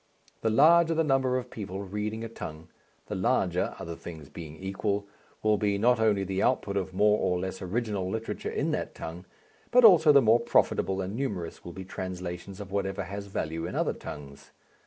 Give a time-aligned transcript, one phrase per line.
[0.41, 2.69] The larger the number of people reading a tongue,
[3.05, 5.05] the larger other things being equal
[5.43, 9.25] will be not only the output of more or less original literature in that tongue,
[9.69, 13.75] but also the more profitable and numerous will be translations of whatever has value in
[13.75, 14.49] other tongues.